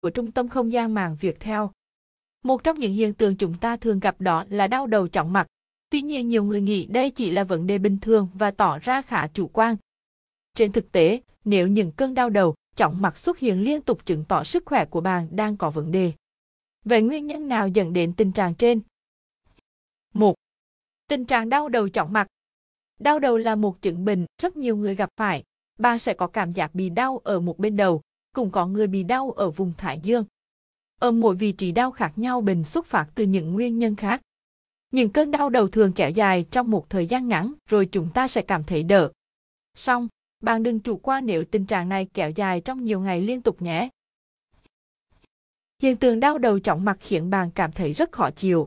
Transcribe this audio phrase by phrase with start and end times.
[0.00, 1.70] của Trung tâm Không gian màng việc theo
[2.44, 5.46] Một trong những hiện tượng chúng ta thường gặp đó là đau đầu chóng mặt.
[5.90, 9.02] Tuy nhiên nhiều người nghĩ đây chỉ là vấn đề bình thường và tỏ ra
[9.02, 9.76] khá chủ quan.
[10.54, 14.24] Trên thực tế, nếu những cơn đau đầu, chóng mặt xuất hiện liên tục chứng
[14.24, 16.12] tỏ sức khỏe của bạn đang có vấn đề.
[16.84, 18.80] Vậy nguyên nhân nào dẫn đến tình trạng trên?
[20.14, 20.34] 1.
[21.08, 22.26] Tình trạng đau đầu chóng mặt
[22.98, 25.42] Đau đầu là một chứng bệnh rất nhiều người gặp phải.
[25.78, 28.02] Bạn sẽ có cảm giác bị đau ở một bên đầu,
[28.38, 30.24] cũng có người bị đau ở vùng thái dương.
[31.00, 34.22] Ở mỗi vị trí đau khác nhau bình xuất phát từ những nguyên nhân khác.
[34.90, 38.28] Những cơn đau đầu thường kéo dài trong một thời gian ngắn rồi chúng ta
[38.28, 39.12] sẽ cảm thấy đỡ.
[39.74, 40.08] Xong,
[40.40, 43.62] bạn đừng chủ quan nếu tình trạng này kéo dài trong nhiều ngày liên tục
[43.62, 43.88] nhé.
[45.82, 48.66] Hiện tượng đau đầu chóng mặt khiến bạn cảm thấy rất khó chịu.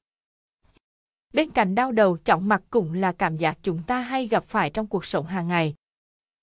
[1.34, 4.70] Bên cạnh đau đầu chóng mặt cũng là cảm giác chúng ta hay gặp phải
[4.70, 5.76] trong cuộc sống hàng ngày.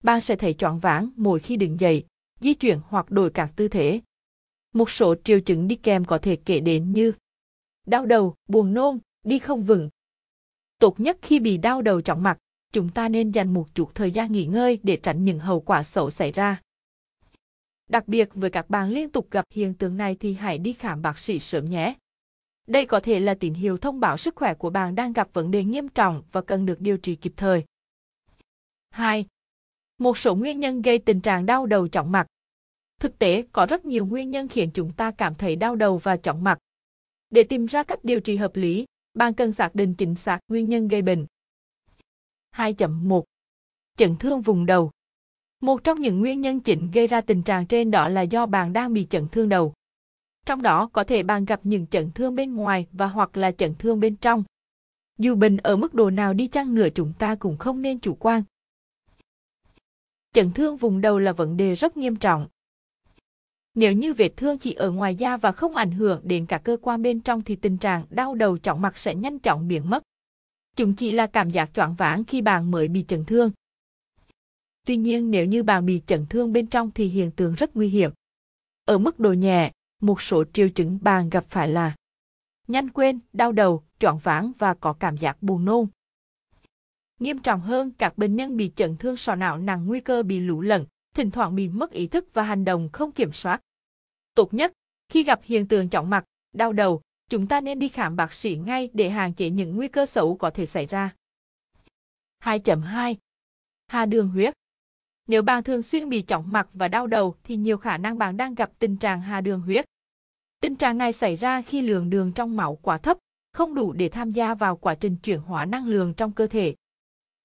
[0.03, 2.05] Bạn sẽ thấy choáng váng mỗi khi đứng dậy,
[2.41, 4.01] di chuyển hoặc đổi các tư thế.
[4.75, 7.13] Một số triệu chứng đi kèm có thể kể đến như
[7.87, 9.89] đau đầu, buồn nôn, đi không vững.
[10.79, 12.39] Tốt nhất khi bị đau đầu chóng mặt,
[12.73, 15.83] chúng ta nên dành một chút thời gian nghỉ ngơi để tránh những hậu quả
[15.83, 16.61] xấu xảy ra.
[17.89, 21.03] Đặc biệt với các bạn liên tục gặp hiện tượng này thì hãy đi khám
[21.03, 21.95] bác sĩ sớm nhé.
[22.67, 25.51] Đây có thể là tín hiệu thông báo sức khỏe của bạn đang gặp vấn
[25.51, 27.65] đề nghiêm trọng và cần được điều trị kịp thời.
[28.91, 29.27] 2.
[29.99, 32.27] Một số nguyên nhân gây tình trạng đau đầu chóng mặt.
[33.01, 36.17] Thực tế, có rất nhiều nguyên nhân khiến chúng ta cảm thấy đau đầu và
[36.17, 36.59] chóng mặt.
[37.31, 40.69] Để tìm ra cách điều trị hợp lý, bạn cần xác định chính xác nguyên
[40.69, 41.27] nhân gây bệnh.
[42.57, 43.23] 2.1
[43.97, 44.91] Chấn thương vùng đầu
[45.61, 48.73] Một trong những nguyên nhân chính gây ra tình trạng trên đó là do bạn
[48.73, 49.75] đang bị chấn thương đầu.
[50.47, 53.75] Trong đó có thể bạn gặp những chấn thương bên ngoài và hoặc là chấn
[53.75, 54.45] thương bên trong.
[55.19, 58.15] Dù bệnh ở mức độ nào đi chăng nữa chúng ta cũng không nên chủ
[58.15, 58.43] quan.
[60.39, 62.49] Chấn thương vùng đầu là vấn đề rất nghiêm trọng.
[63.75, 66.77] Nếu như vết thương chỉ ở ngoài da và không ảnh hưởng đến cả cơ
[66.83, 70.03] quan bên trong thì tình trạng đau đầu chóng mặt sẽ nhanh chóng biến mất.
[70.77, 73.51] Chúng chỉ là cảm giác choáng váng khi bạn mới bị chấn thương.
[74.87, 77.89] Tuy nhiên nếu như bạn bị chấn thương bên trong thì hiện tượng rất nguy
[77.89, 78.11] hiểm.
[78.85, 81.97] Ở mức độ nhẹ, một số triệu chứng bạn gặp phải là
[82.69, 85.87] nhanh quên, đau đầu, choáng váng và có cảm giác buồn nôn.
[87.19, 90.41] Nghiêm trọng hơn, các bệnh nhân bị chấn thương sọ não nặng nguy cơ bị
[90.41, 90.85] lũ lẫn,
[91.15, 93.61] thỉnh thoảng bị mất ý thức và hành động không kiểm soát.
[94.35, 94.73] Tốt nhất,
[95.09, 98.57] khi gặp hiện tượng chóng mặt, đau đầu, chúng ta nên đi khám bác sĩ
[98.57, 101.15] ngay để hạn chế những nguy cơ xấu có thể xảy ra.
[102.45, 103.15] 2.2
[103.87, 104.55] Hà đường huyết
[105.27, 108.37] Nếu bạn thường xuyên bị chóng mặt và đau đầu thì nhiều khả năng bạn
[108.37, 109.85] đang gặp tình trạng hà đường huyết.
[110.61, 113.19] Tình trạng này xảy ra khi lượng đường trong máu quá thấp,
[113.53, 116.75] không đủ để tham gia vào quá trình chuyển hóa năng lượng trong cơ thể.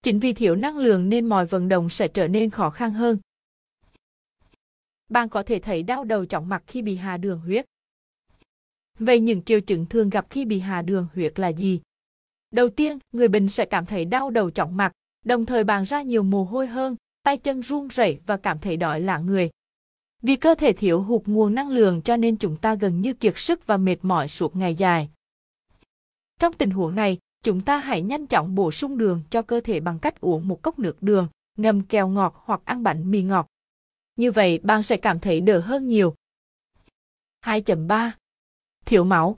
[0.03, 3.17] Chính vì thiếu năng lượng nên mọi vận động sẽ trở nên khó khăn hơn.
[5.09, 7.65] Bạn có thể thấy đau đầu chóng mặt khi bị hà đường huyết.
[8.99, 11.81] Vậy những triệu chứng thường gặp khi bị hà đường huyết là gì?
[12.51, 14.91] Đầu tiên, người bệnh sẽ cảm thấy đau đầu chóng mặt,
[15.25, 18.77] đồng thời bạn ra nhiều mồ hôi hơn, tay chân run rẩy và cảm thấy
[18.77, 19.49] đói lạ người.
[20.21, 23.37] Vì cơ thể thiếu hụt nguồn năng lượng cho nên chúng ta gần như kiệt
[23.37, 25.09] sức và mệt mỏi suốt ngày dài.
[26.39, 29.79] Trong tình huống này, chúng ta hãy nhanh chóng bổ sung đường cho cơ thể
[29.79, 31.27] bằng cách uống một cốc nước đường,
[31.57, 33.47] ngâm kẹo ngọt hoặc ăn bánh mì ngọt.
[34.15, 36.15] Như vậy bạn sẽ cảm thấy đỡ hơn nhiều.
[37.45, 38.11] 2.3
[38.85, 39.35] Thiếu máu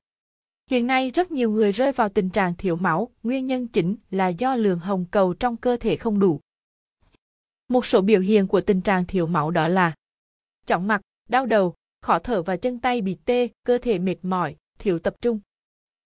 [0.70, 4.28] Hiện nay rất nhiều người rơi vào tình trạng thiếu máu, nguyên nhân chính là
[4.28, 6.40] do lượng hồng cầu trong cơ thể không đủ.
[7.68, 9.96] Một số biểu hiện của tình trạng thiếu máu đó là
[10.66, 14.56] chóng mặt, đau đầu, khó thở và chân tay bị tê, cơ thể mệt mỏi,
[14.80, 15.40] thiếu tập trung.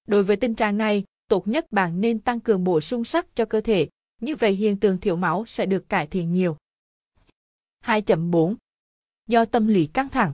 [0.08, 3.46] Đối với tình trạng này, tốt nhất bạn nên tăng cường bổ sung sắt cho
[3.46, 3.90] cơ thể,
[4.22, 6.58] như vậy hiện tượng thiếu máu sẽ được cải thiện nhiều.
[7.86, 8.56] 2.4
[9.28, 10.34] Do tâm lý căng thẳng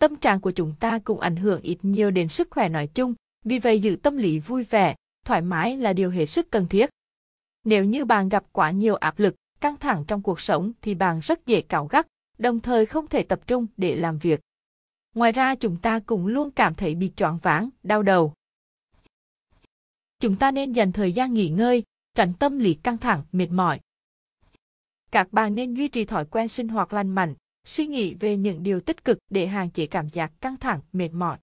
[0.00, 3.14] Tâm trạng của chúng ta cũng ảnh hưởng ít nhiều đến sức khỏe nói chung,
[3.44, 6.90] vì vậy giữ tâm lý vui vẻ, thoải mái là điều hết sức cần thiết.
[7.64, 11.20] Nếu như bạn gặp quá nhiều áp lực, căng thẳng trong cuộc sống thì bạn
[11.20, 12.06] rất dễ cào gắt,
[12.38, 14.40] đồng thời không thể tập trung để làm việc.
[15.14, 18.32] Ngoài ra chúng ta cũng luôn cảm thấy bị choáng váng, đau đầu.
[20.24, 21.82] Chúng ta nên dành thời gian nghỉ ngơi,
[22.14, 23.80] tránh tâm lý căng thẳng, mệt mỏi.
[25.10, 27.34] Các bạn nên duy trì thói quen sinh hoạt lành mạnh,
[27.64, 31.08] suy nghĩ về những điều tích cực để hạn chế cảm giác căng thẳng, mệt
[31.12, 31.38] mỏi.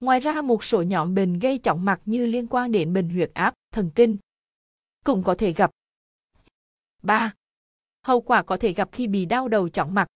[0.00, 3.30] Ngoài ra một số nhóm bệnh gây chóng mặt như liên quan đến bệnh huyết
[3.34, 4.16] áp, thần kinh
[5.04, 5.70] cũng có thể gặp.
[7.02, 7.34] 3.
[8.02, 10.06] Hậu quả có thể gặp khi bị đau đầu chóng mặt.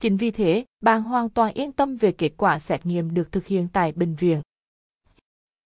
[0.00, 3.46] Chính vì thế, bạn hoàn toàn yên tâm về kết quả xét nghiệm được thực
[3.46, 4.42] hiện tại bệnh viện.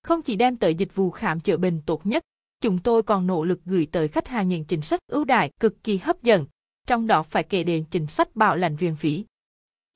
[0.02, 2.22] Không chỉ đem tới dịch vụ khám chữa bệnh tốt nhất,
[2.60, 5.84] chúng tôi còn nỗ lực gửi tới khách hàng những chính sách ưu đãi cực
[5.84, 6.46] kỳ hấp dẫn,
[6.86, 9.24] trong đó phải kể đến chính sách bảo lãnh viện phí.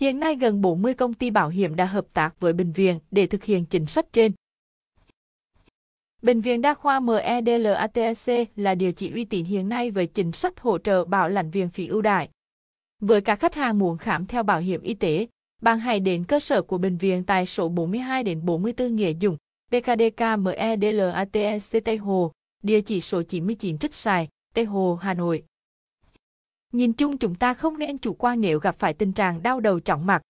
[0.01, 3.27] Hiện nay gần 40 công ty bảo hiểm đã hợp tác với bệnh viện để
[3.27, 4.33] thực hiện chính sách trên.
[6.23, 10.61] Bệnh viện Đa khoa MEDLATEC là địa chỉ uy tín hiện nay với chính sách
[10.61, 12.29] hỗ trợ bảo lãnh viện phí ưu đại
[13.01, 15.27] Với các khách hàng muốn khám theo bảo hiểm y tế,
[15.63, 19.37] bạn hãy đến cơ sở của bệnh viện tại số 42 đến 44 Nghĩa Dũng,
[19.71, 22.33] PKDK MEDLATEC Tây Hồ,
[22.63, 25.43] địa chỉ số 99 Trích Sài, Tây Hồ, Hà Nội.
[26.73, 29.81] Nhìn chung chúng ta không nên chủ quan nếu gặp phải tình trạng đau đầu
[29.81, 30.23] chóng mặt.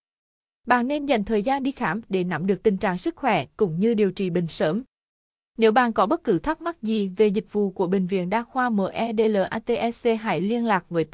[0.67, 3.79] Bạn nên dành thời gian đi khám để nắm được tình trạng sức khỏe cũng
[3.79, 4.83] như điều trị bệnh sớm.
[5.59, 8.43] Nếu bạn có bất cứ thắc mắc gì về dịch vụ của Bệnh viện Đa
[8.43, 11.07] khoa MEDLATEC hãy liên lạc với tổng